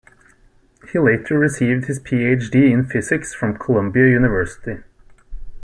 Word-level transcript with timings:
He 0.91 0.97
later 0.97 1.37
received 1.37 1.85
his 1.85 1.99
Ph.D. 1.99 2.71
in 2.71 2.85
Physics 2.85 3.35
from 3.35 3.55
Columbia 3.55 4.09
University. 4.09 4.77